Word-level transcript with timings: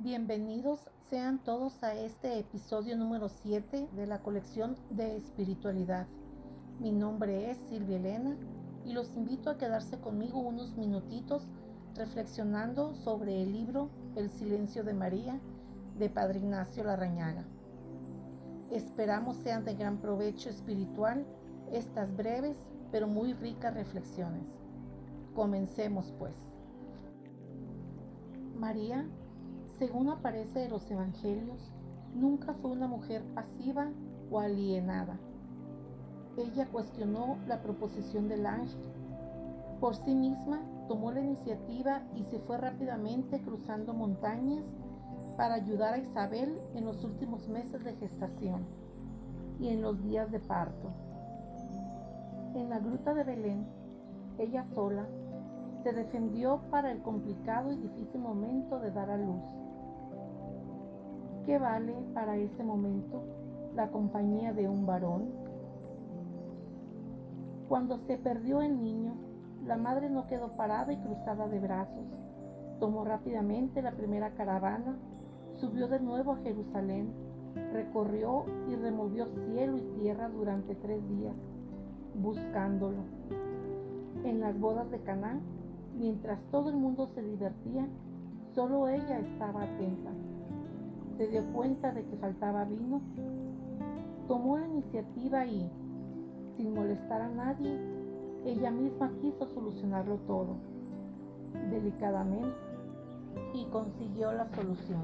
Bienvenidos 0.00 0.78
sean 1.10 1.40
todos 1.42 1.82
a 1.82 1.92
este 1.92 2.38
episodio 2.38 2.96
número 2.96 3.28
7 3.28 3.88
de 3.96 4.06
la 4.06 4.20
colección 4.20 4.76
de 4.90 5.16
espiritualidad. 5.16 6.06
Mi 6.78 6.92
nombre 6.92 7.50
es 7.50 7.58
Silvia 7.68 7.96
Elena 7.96 8.36
y 8.84 8.92
los 8.92 9.16
invito 9.16 9.50
a 9.50 9.58
quedarse 9.58 9.98
conmigo 9.98 10.38
unos 10.38 10.76
minutitos 10.76 11.48
reflexionando 11.96 12.94
sobre 12.94 13.42
el 13.42 13.52
libro 13.52 13.90
El 14.14 14.30
silencio 14.30 14.84
de 14.84 14.94
María 14.94 15.40
de 15.98 16.08
Padre 16.08 16.38
Ignacio 16.38 16.84
Larrañaga. 16.84 17.42
Esperamos 18.70 19.36
sean 19.38 19.64
de 19.64 19.74
gran 19.74 19.98
provecho 19.98 20.48
espiritual 20.48 21.26
estas 21.72 22.16
breves 22.16 22.56
pero 22.92 23.08
muy 23.08 23.32
ricas 23.32 23.74
reflexiones. 23.74 24.46
Comencemos 25.34 26.14
pues. 26.20 26.36
María 28.56 29.04
según 29.78 30.08
aparece 30.08 30.64
en 30.64 30.70
los 30.70 30.90
evangelios, 30.90 31.72
nunca 32.14 32.54
fue 32.54 32.70
una 32.72 32.88
mujer 32.88 33.22
pasiva 33.34 33.88
o 34.30 34.40
alienada. 34.40 35.18
Ella 36.36 36.66
cuestionó 36.66 37.38
la 37.46 37.62
proposición 37.62 38.28
del 38.28 38.46
ángel. 38.46 38.92
Por 39.80 39.94
sí 39.96 40.14
misma 40.14 40.60
tomó 40.88 41.12
la 41.12 41.20
iniciativa 41.20 42.02
y 42.16 42.24
se 42.24 42.40
fue 42.40 42.58
rápidamente 42.58 43.40
cruzando 43.42 43.94
montañas 43.94 44.64
para 45.36 45.54
ayudar 45.54 45.94
a 45.94 45.98
Isabel 45.98 46.58
en 46.74 46.84
los 46.84 47.04
últimos 47.04 47.48
meses 47.48 47.84
de 47.84 47.94
gestación 47.94 48.66
y 49.60 49.68
en 49.68 49.82
los 49.82 50.02
días 50.02 50.30
de 50.32 50.40
parto. 50.40 50.92
En 52.54 52.70
la 52.70 52.80
gruta 52.80 53.14
de 53.14 53.24
Belén, 53.24 53.64
ella 54.38 54.64
sola 54.74 55.06
se 55.82 55.92
defendió 55.92 56.60
para 56.70 56.90
el 56.90 57.02
complicado 57.02 57.72
y 57.72 57.76
difícil 57.76 58.20
momento 58.20 58.80
de 58.80 58.90
dar 58.90 59.10
a 59.10 59.16
luz. 59.16 59.42
¿Qué 61.48 61.58
vale 61.58 61.94
para 62.12 62.36
ese 62.36 62.62
momento 62.62 63.22
la 63.74 63.90
compañía 63.90 64.52
de 64.52 64.68
un 64.68 64.84
varón? 64.84 65.30
Cuando 67.70 67.96
se 67.96 68.18
perdió 68.18 68.60
el 68.60 68.82
niño, 68.82 69.14
la 69.64 69.78
madre 69.78 70.10
no 70.10 70.26
quedó 70.26 70.58
parada 70.58 70.92
y 70.92 70.98
cruzada 70.98 71.48
de 71.48 71.58
brazos. 71.58 72.04
Tomó 72.80 73.02
rápidamente 73.02 73.80
la 73.80 73.92
primera 73.92 74.34
caravana, 74.34 74.98
subió 75.54 75.88
de 75.88 76.00
nuevo 76.00 76.32
a 76.32 76.42
Jerusalén, 76.42 77.14
recorrió 77.72 78.44
y 78.68 78.76
removió 78.76 79.24
cielo 79.46 79.78
y 79.78 80.00
tierra 80.00 80.28
durante 80.28 80.74
tres 80.74 81.00
días, 81.08 81.34
buscándolo. 82.14 83.04
En 84.22 84.40
las 84.40 84.60
bodas 84.60 84.90
de 84.90 85.00
Caná, 85.00 85.40
mientras 85.96 86.42
todo 86.50 86.68
el 86.68 86.76
mundo 86.76 87.06
se 87.06 87.22
divertía, 87.22 87.88
solo 88.52 88.86
ella 88.88 89.20
estaba 89.20 89.62
atenta 89.62 90.10
se 91.18 91.26
dio 91.26 91.42
cuenta 91.52 91.90
de 91.92 92.04
que 92.04 92.16
faltaba 92.16 92.64
vino, 92.64 93.02
tomó 94.28 94.56
la 94.56 94.68
iniciativa 94.68 95.44
y, 95.46 95.68
sin 96.56 96.72
molestar 96.72 97.20
a 97.20 97.28
nadie, 97.28 97.76
ella 98.46 98.70
misma 98.70 99.10
quiso 99.20 99.46
solucionarlo 99.48 100.16
todo, 100.28 100.56
delicadamente, 101.70 102.56
y 103.52 103.64
consiguió 103.66 104.32
la 104.32 104.48
solución. 104.50 105.02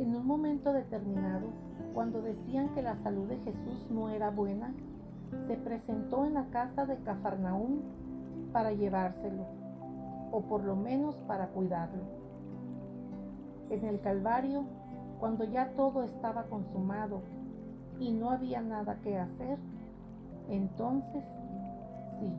En 0.00 0.16
un 0.16 0.26
momento 0.26 0.72
determinado, 0.72 1.46
cuando 1.94 2.20
decían 2.20 2.74
que 2.74 2.82
la 2.82 2.96
salud 2.96 3.28
de 3.28 3.38
Jesús 3.38 3.86
no 3.90 4.08
era 4.08 4.30
buena, 4.30 4.74
se 5.46 5.54
presentó 5.54 6.24
en 6.24 6.34
la 6.34 6.46
casa 6.46 6.86
de 6.86 6.96
Cafarnaúm 6.98 7.82
para 8.52 8.72
llevárselo, 8.72 9.44
o 10.32 10.40
por 10.40 10.64
lo 10.64 10.74
menos 10.74 11.14
para 11.28 11.48
cuidarlo. 11.48 12.27
En 13.70 13.84
el 13.84 14.00
Calvario, 14.00 14.64
cuando 15.20 15.44
ya 15.44 15.70
todo 15.76 16.02
estaba 16.04 16.44
consumado 16.44 17.22
y 17.98 18.12
no 18.12 18.30
había 18.30 18.60
nada 18.60 18.98
que 19.02 19.18
hacer, 19.18 19.58
entonces 20.48 21.24
sí, 22.18 22.32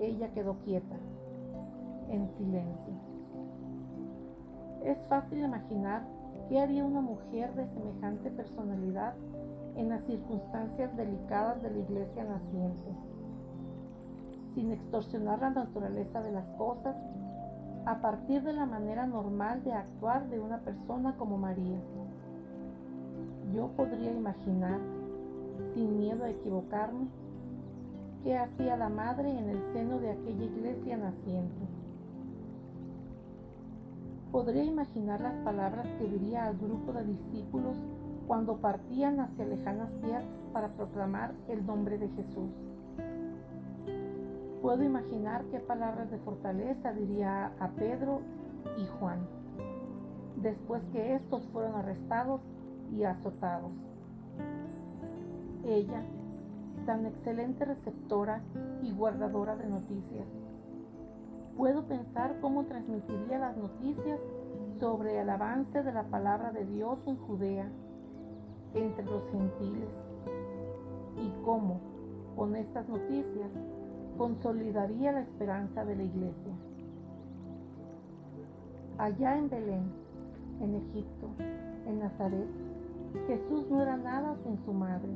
ella 0.00 0.32
quedó 0.32 0.56
quieta, 0.64 0.96
en 2.08 2.28
silencio. 2.30 2.94
Es 4.82 4.98
fácil 5.08 5.44
imaginar 5.44 6.02
qué 6.48 6.58
haría 6.58 6.84
una 6.84 7.00
mujer 7.00 7.54
de 7.54 7.66
semejante 7.68 8.30
personalidad 8.30 9.14
en 9.76 9.88
las 9.90 10.04
circunstancias 10.04 10.96
delicadas 10.96 11.62
de 11.62 11.70
la 11.70 11.78
iglesia 11.78 12.24
naciente, 12.24 12.90
sin 14.54 14.72
extorsionar 14.72 15.40
la 15.40 15.50
naturaleza 15.50 16.20
de 16.22 16.32
las 16.32 16.46
cosas 16.56 16.96
a 17.90 18.00
partir 18.00 18.44
de 18.44 18.52
la 18.52 18.66
manera 18.66 19.04
normal 19.04 19.64
de 19.64 19.72
actuar 19.72 20.28
de 20.30 20.38
una 20.38 20.58
persona 20.58 21.16
como 21.16 21.38
María. 21.38 21.80
Yo 23.52 23.66
podría 23.76 24.12
imaginar, 24.12 24.78
sin 25.74 25.98
miedo 25.98 26.22
a 26.22 26.30
equivocarme, 26.30 27.08
qué 28.22 28.38
hacía 28.38 28.76
la 28.76 28.90
madre 28.90 29.36
en 29.36 29.48
el 29.48 29.60
seno 29.72 29.98
de 29.98 30.12
aquella 30.12 30.44
iglesia 30.44 30.98
naciente. 30.98 31.66
Podría 34.30 34.62
imaginar 34.62 35.20
las 35.20 35.34
palabras 35.38 35.88
que 35.98 36.06
diría 36.06 36.44
al 36.44 36.58
grupo 36.58 36.92
de 36.92 37.04
discípulos 37.04 37.76
cuando 38.28 38.58
partían 38.58 39.18
hacia 39.18 39.46
lejanas 39.46 39.90
tierras 40.00 40.24
para 40.52 40.68
proclamar 40.68 41.32
el 41.48 41.66
nombre 41.66 41.98
de 41.98 42.08
Jesús. 42.10 42.69
Puedo 44.62 44.82
imaginar 44.82 45.44
qué 45.46 45.58
palabras 45.58 46.10
de 46.10 46.18
fortaleza 46.18 46.92
diría 46.92 47.52
a 47.58 47.68
Pedro 47.68 48.20
y 48.76 48.86
Juan, 48.98 49.20
después 50.36 50.82
que 50.92 51.14
estos 51.14 51.46
fueron 51.46 51.76
arrestados 51.76 52.42
y 52.92 53.04
azotados. 53.04 53.72
Ella, 55.64 56.02
tan 56.84 57.06
excelente 57.06 57.64
receptora 57.64 58.42
y 58.82 58.92
guardadora 58.92 59.56
de 59.56 59.66
noticias, 59.66 60.26
puedo 61.56 61.86
pensar 61.86 62.38
cómo 62.42 62.64
transmitiría 62.64 63.38
las 63.38 63.56
noticias 63.56 64.20
sobre 64.78 65.20
el 65.20 65.30
avance 65.30 65.82
de 65.82 65.92
la 65.92 66.04
palabra 66.04 66.52
de 66.52 66.66
Dios 66.66 66.98
en 67.06 67.16
Judea, 67.16 67.70
entre 68.74 69.06
los 69.06 69.26
gentiles, 69.30 69.88
y 71.16 71.32
cómo, 71.44 71.80
con 72.36 72.56
estas 72.56 72.86
noticias, 72.90 73.50
consolidaría 74.20 75.12
la 75.12 75.22
esperanza 75.22 75.82
de 75.82 75.96
la 75.96 76.02
iglesia. 76.02 76.52
Allá 78.98 79.38
en 79.38 79.48
Belén, 79.48 79.90
en 80.60 80.74
Egipto, 80.74 81.30
en 81.86 82.00
Nazaret, 82.00 82.46
Jesús 83.26 83.64
no 83.70 83.80
era 83.80 83.96
nada 83.96 84.36
sin 84.44 84.62
su 84.66 84.74
madre. 84.74 85.08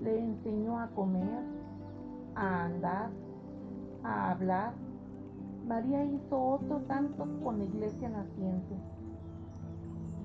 Le 0.00 0.20
enseñó 0.20 0.78
a 0.78 0.86
comer, 0.90 1.42
a 2.36 2.66
andar, 2.66 3.10
a 4.04 4.30
hablar. 4.30 4.72
María 5.66 6.04
hizo 6.04 6.40
otro 6.40 6.82
tanto 6.82 7.26
con 7.42 7.58
la 7.58 7.64
iglesia 7.64 8.08
naciente. 8.08 8.76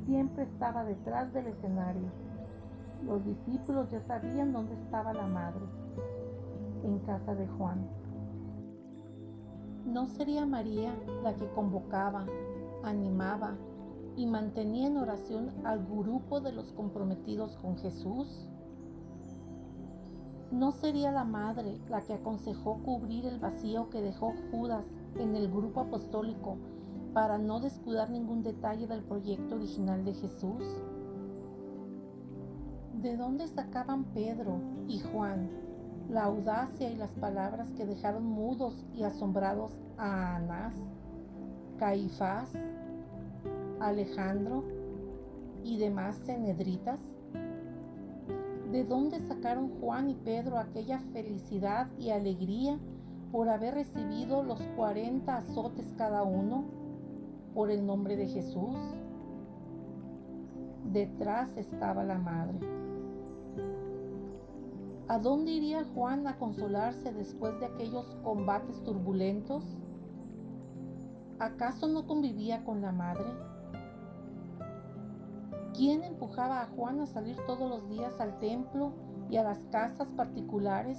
Siempre 0.06 0.44
estaba 0.44 0.84
detrás 0.84 1.34
del 1.34 1.48
escenario. 1.48 2.10
Los 3.08 3.26
discípulos 3.26 3.90
ya 3.90 4.02
sabían 4.02 4.54
dónde 4.54 4.76
estaba 4.76 5.14
la 5.14 5.26
madre 5.26 5.81
en 6.84 7.00
casa 7.00 7.36
de 7.36 7.48
Juan. 7.48 7.88
¿No 9.86 10.08
sería 10.08 10.46
María 10.46 10.94
la 11.24 11.36
que 11.36 11.48
convocaba, 11.50 12.26
animaba 12.84 13.58
y 14.16 14.26
mantenía 14.26 14.88
en 14.88 14.98
oración 14.98 15.52
al 15.66 15.86
grupo 15.86 16.40
de 16.40 16.52
los 16.52 16.72
comprometidos 16.74 17.58
con 17.58 17.78
Jesús? 17.78 18.48
¿No 20.52 20.72
sería 20.72 21.12
la 21.12 21.24
madre 21.24 21.80
la 21.90 22.02
que 22.02 22.14
aconsejó 22.14 22.84
cubrir 22.84 23.26
el 23.26 23.40
vacío 23.40 23.90
que 23.90 24.02
dejó 24.02 24.34
Judas 24.52 24.86
en 25.18 25.36
el 25.36 25.50
grupo 25.50 25.82
apostólico 25.82 26.58
para 27.14 27.38
no 27.38 27.60
descuidar 27.60 28.10
ningún 28.10 28.44
detalle 28.44 28.86
del 28.86 29.04
proyecto 29.04 29.56
original 29.56 30.04
de 30.06 30.14
Jesús? 30.14 30.64
¿De 33.02 33.18
dónde 33.18 33.48
sacaban 33.48 34.04
Pedro 34.14 34.60
y 34.88 35.00
Juan 35.00 35.50
la 36.10 36.24
audacia 36.24 36.90
y 36.90 36.96
las 36.96 37.12
palabras 37.12 37.68
que 37.78 37.86
dejaron 37.86 38.26
mudos 38.26 38.86
y 38.94 39.04
asombrados 39.04 39.72
a 39.98 40.36
Anás, 40.36 40.74
Caifás, 41.78 42.50
Alejandro 43.80 44.64
y 45.64 45.78
demás 45.78 46.18
cenedritas? 46.26 47.00
¿De 48.72 48.84
dónde 48.86 49.20
sacaron 49.20 49.70
Juan 49.80 50.10
y 50.10 50.16
Pedro 50.16 50.58
aquella 50.58 51.00
felicidad 51.12 51.88
y 52.00 52.12
alegría 52.12 52.78
por 53.32 53.50
haber 53.50 53.74
recibido 53.74 54.44
los 54.44 54.62
40 54.78 55.38
azotes 55.38 55.94
cada 55.98 56.24
uno 56.24 56.66
por 57.54 57.70
el 57.70 57.86
nombre 57.86 58.16
de 58.16 58.28
Jesús? 58.28 58.78
Detrás 60.92 61.56
estaba 61.58 62.04
la 62.04 62.18
madre. 62.18 62.81
¿A 65.12 65.20
dónde 65.20 65.52
iría 65.52 65.84
Juan 65.94 66.26
a 66.26 66.38
consolarse 66.38 67.12
después 67.12 67.60
de 67.60 67.66
aquellos 67.66 68.16
combates 68.24 68.82
turbulentos? 68.82 69.62
¿Acaso 71.38 71.90
no 71.90 72.08
convivía 72.08 72.64
con 72.64 72.80
la 72.80 72.94
madre? 72.94 73.26
¿Quién 75.76 76.06
empujaba 76.06 76.62
a 76.62 76.68
Juan 76.68 77.02
a 77.02 77.08
salir 77.08 77.36
todos 77.46 77.70
los 77.70 77.90
días 77.90 78.22
al 78.22 78.40
templo 78.40 78.94
y 79.30 79.36
a 79.36 79.44
las 79.44 79.58
casas 79.66 80.08
particulares 80.14 80.98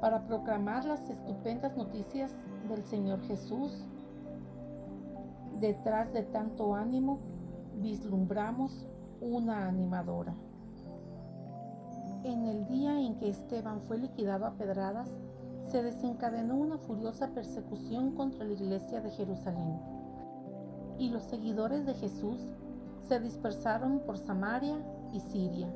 para 0.00 0.26
proclamar 0.26 0.84
las 0.84 1.08
estupendas 1.08 1.76
noticias 1.76 2.34
del 2.68 2.84
Señor 2.84 3.22
Jesús? 3.28 3.86
Detrás 5.60 6.12
de 6.12 6.24
tanto 6.24 6.74
ánimo 6.74 7.20
vislumbramos 7.80 8.88
una 9.20 9.68
animadora. 9.68 10.34
En 12.24 12.46
el 12.46 12.66
día 12.66 13.00
en 13.00 13.16
que 13.16 13.28
Esteban 13.28 13.80
fue 13.80 13.98
liquidado 13.98 14.46
a 14.46 14.52
pedradas, 14.52 15.10
se 15.64 15.82
desencadenó 15.82 16.56
una 16.56 16.78
furiosa 16.78 17.30
persecución 17.30 18.12
contra 18.12 18.44
la 18.44 18.52
iglesia 18.52 19.00
de 19.00 19.10
Jerusalén. 19.10 19.80
Y 20.98 21.10
los 21.10 21.24
seguidores 21.24 21.84
de 21.84 21.94
Jesús 21.94 22.40
se 23.08 23.18
dispersaron 23.18 24.00
por 24.06 24.18
Samaria 24.18 24.76
y 25.12 25.18
Siria. 25.18 25.68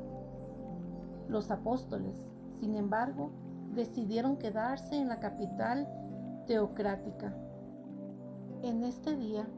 Los 1.29 1.51
apóstoles, 1.51 2.15
sin 2.61 2.77
embargo, 2.77 3.31
decidieron 3.75 4.37
quedarse 4.37 4.97
en 4.97 5.09
la 5.09 5.19
capital 5.19 5.89
teocrática. 6.47 7.35
En 8.63 8.85
este 8.85 9.17
día, 9.17 9.49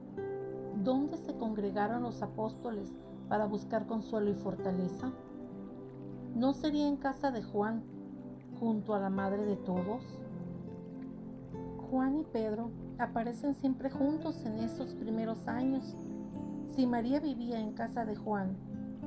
¿dónde 0.82 1.18
se 1.18 1.36
congregaron 1.36 2.02
los 2.02 2.22
apóstoles 2.22 2.96
para 3.28 3.44
buscar 3.44 3.86
consuelo 3.86 4.30
y 4.30 4.34
fortaleza? 4.34 5.12
¿No 6.38 6.54
sería 6.54 6.86
en 6.86 6.96
casa 6.96 7.32
de 7.32 7.42
Juan, 7.42 7.82
junto 8.60 8.94
a 8.94 9.00
la 9.00 9.10
madre 9.10 9.44
de 9.44 9.56
todos? 9.56 10.04
Juan 11.90 12.16
y 12.18 12.22
Pedro 12.22 12.70
aparecen 12.96 13.56
siempre 13.56 13.90
juntos 13.90 14.46
en 14.46 14.60
esos 14.60 14.94
primeros 14.94 15.48
años 15.48 15.96
si 16.76 16.86
María 16.86 17.18
vivía 17.18 17.58
en 17.58 17.72
casa 17.72 18.04
de 18.04 18.14
Juan 18.14 18.56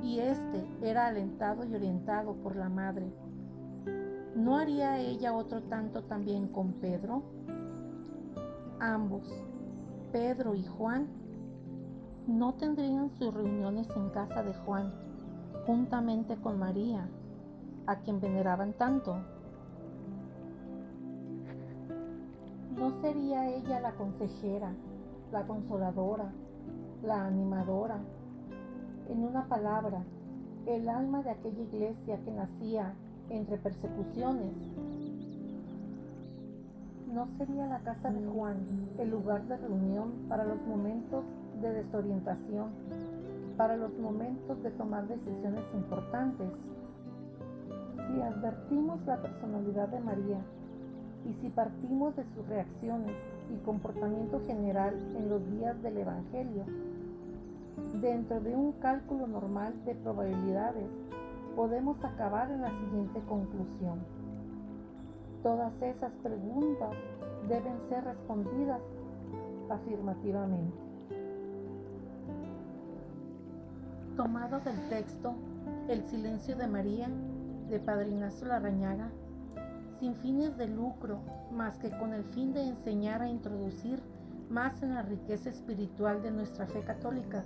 y 0.02 0.18
éste 0.18 0.62
era 0.82 1.06
alentado 1.06 1.64
y 1.64 1.74
orientado 1.74 2.34
por 2.34 2.54
la 2.54 2.68
madre, 2.68 3.10
¿no 4.36 4.58
haría 4.58 4.98
ella 4.98 5.32
otro 5.32 5.62
tanto 5.62 6.02
también 6.02 6.48
con 6.48 6.74
Pedro? 6.74 7.22
Ambos, 8.78 9.26
Pedro 10.12 10.54
y 10.54 10.64
Juan, 10.64 11.06
no 12.26 12.52
tendrían 12.56 13.08
sus 13.08 13.32
reuniones 13.32 13.88
en 13.96 14.10
casa 14.10 14.42
de 14.42 14.52
Juan, 14.52 14.92
juntamente 15.64 16.36
con 16.36 16.58
María, 16.58 17.08
a 17.86 17.96
quien 17.96 18.20
veneraban 18.20 18.72
tanto. 18.74 19.16
¿No 22.76 23.00
sería 23.00 23.48
ella 23.48 23.80
la 23.80 23.92
consejera, 23.92 24.72
la 25.32 25.46
consoladora, 25.46 26.30
la 27.02 27.26
animadora. 27.26 27.98
En 29.08 29.24
una 29.24 29.44
palabra, 29.46 30.02
el 30.66 30.88
alma 30.88 31.22
de 31.22 31.30
aquella 31.30 31.62
iglesia 31.62 32.18
que 32.24 32.30
nacía 32.30 32.94
entre 33.30 33.56
persecuciones. 33.58 34.52
¿No 37.12 37.26
sería 37.36 37.66
la 37.66 37.80
casa 37.80 38.10
de 38.10 38.24
Juan 38.26 38.56
el 38.98 39.10
lugar 39.10 39.42
de 39.46 39.56
reunión 39.56 40.12
para 40.28 40.44
los 40.44 40.60
momentos 40.66 41.24
de 41.60 41.72
desorientación, 41.72 42.70
para 43.56 43.76
los 43.76 43.92
momentos 43.98 44.62
de 44.62 44.70
tomar 44.70 45.06
decisiones 45.08 45.64
importantes? 45.74 46.48
Si 48.06 48.20
advertimos 48.20 49.04
la 49.06 49.20
personalidad 49.20 49.88
de 49.88 50.00
María 50.00 50.40
y 51.24 51.34
si 51.34 51.48
partimos 51.48 52.16
de 52.16 52.24
sus 52.34 52.46
reacciones 52.48 53.16
y 53.50 53.64
comportamiento 53.64 54.40
general 54.46 54.94
en 55.16 55.28
los 55.28 55.48
días 55.50 55.80
del 55.82 55.98
Evangelio, 55.98 56.64
Dentro 58.00 58.40
de 58.40 58.54
un 58.54 58.72
cálculo 58.72 59.26
normal 59.26 59.74
de 59.84 59.94
probabilidades, 59.94 60.90
podemos 61.56 62.02
acabar 62.04 62.50
en 62.50 62.62
la 62.62 62.70
siguiente 62.70 63.20
conclusión. 63.28 64.00
Todas 65.42 65.80
esas 65.82 66.12
preguntas 66.22 66.90
deben 67.48 67.80
ser 67.88 68.04
respondidas 68.04 68.80
afirmativamente. 69.70 70.76
Tomado 74.16 74.60
del 74.60 74.88
texto 74.88 75.34
El 75.88 76.02
silencio 76.04 76.56
de 76.56 76.66
María 76.66 77.08
de 77.72 77.80
Padre 77.80 78.10
Ignacio 78.10 78.46
Larrañaga, 78.46 79.10
sin 79.98 80.14
fines 80.14 80.56
de 80.56 80.68
lucro 80.68 81.20
más 81.50 81.78
que 81.78 81.90
con 81.90 82.14
el 82.14 82.24
fin 82.24 82.52
de 82.52 82.62
enseñar 82.62 83.22
a 83.22 83.28
introducir 83.28 84.02
más 84.48 84.82
en 84.82 84.94
la 84.94 85.02
riqueza 85.02 85.50
espiritual 85.50 86.22
de 86.22 86.30
nuestra 86.30 86.66
fe 86.66 86.82
católica 86.82 87.44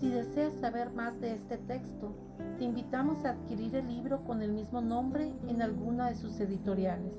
si 0.00 0.10
deseas 0.10 0.52
saber 0.60 0.92
más 0.92 1.18
de 1.20 1.32
este 1.32 1.56
texto, 1.56 2.14
te 2.58 2.64
invitamos 2.64 3.24
a 3.24 3.30
adquirir 3.30 3.74
el 3.76 3.88
libro 3.88 4.22
con 4.24 4.42
el 4.42 4.52
mismo 4.52 4.82
nombre 4.82 5.32
en 5.48 5.62
alguna 5.62 6.10
de 6.10 6.16
sus 6.16 6.38
editoriales. 6.38 7.14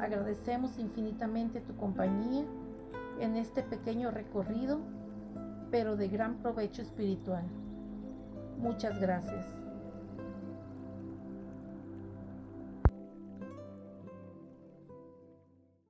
Agradecemos 0.00 0.76
infinitamente 0.78 1.60
tu 1.60 1.76
compañía 1.76 2.44
en 3.20 3.36
este 3.36 3.62
pequeño 3.62 4.10
recorrido, 4.10 4.80
pero 5.70 5.96
de 5.96 6.08
gran 6.08 6.38
provecho 6.38 6.82
espiritual. 6.82 7.44
Muchas 8.58 9.00
gracias. 9.00 9.46